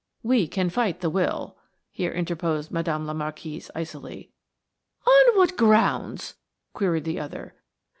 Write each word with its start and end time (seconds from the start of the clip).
"We 0.23 0.47
can 0.47 0.71
fight 0.71 1.01
the 1.01 1.11
will," 1.11 1.57
here 1.91 2.11
interposed 2.11 2.71
Madame 2.71 3.05
la 3.05 3.13
Marquise, 3.13 3.69
icily. 3.75 4.31
"On 5.05 5.37
what 5.37 5.55
grounds?" 5.55 6.33
queried 6.73 7.03
the 7.03 7.19
other. 7.19 7.53